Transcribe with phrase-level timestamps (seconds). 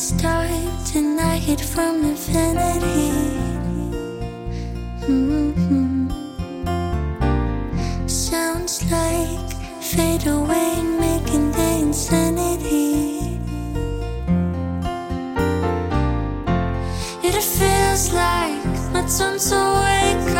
[0.00, 3.12] start and from infinity.
[5.06, 6.08] Mm-hmm.
[8.06, 9.52] Sounds like
[9.82, 13.38] fade away, making the insanity.
[17.22, 20.34] It feels like my time's awake,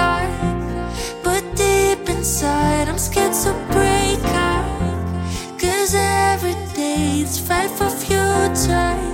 [1.22, 4.80] but deep inside I'm scared to break out.
[5.60, 9.09] Cause every day it's fight for future,